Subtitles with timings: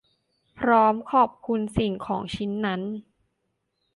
[0.59, 2.81] พร้อมขอบคุณสิ่งของชิ้นนั้น